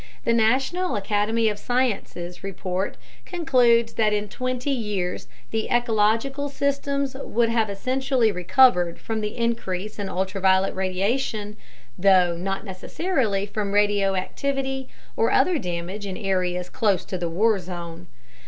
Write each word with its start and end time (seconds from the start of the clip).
The 0.25 0.33
National 0.33 0.95
Academy 0.95 1.47
of 1.47 1.59
Sciences 1.59 2.43
report 2.43 2.97
concludes 3.23 3.93
that 3.93 4.13
in 4.13 4.29
20 4.29 4.71
years 4.71 5.27
the 5.51 5.69
ecological 5.69 6.49
systems 6.49 7.13
would 7.19 7.49
have 7.49 7.69
essentially 7.69 8.31
recovered 8.31 8.97
from 8.97 9.21
the 9.21 9.37
increase 9.37 9.99
in 9.99 10.09
ultraviolet 10.09 10.73
radiation 10.73 11.55
though 11.99 12.35
not 12.35 12.65
necessarily 12.65 13.45
from 13.45 13.73
radioactivity 13.73 14.89
or 15.15 15.29
other 15.29 15.59
damage 15.59 16.07
in 16.07 16.17
areas 16.17 16.67
close 16.67 17.05
to 17.05 17.19
the 17.19 17.29
war 17.29 17.59
zone. 17.59 18.07